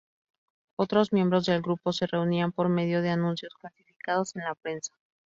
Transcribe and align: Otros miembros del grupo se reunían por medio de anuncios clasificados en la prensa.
Otros 0.77 1.13
miembros 1.13 1.45
del 1.45 1.61
grupo 1.61 1.93
se 1.93 2.07
reunían 2.07 2.51
por 2.51 2.69
medio 2.69 3.03
de 3.03 3.11
anuncios 3.11 3.53
clasificados 3.53 4.35
en 4.35 4.45
la 4.45 4.55
prensa. 4.55 4.95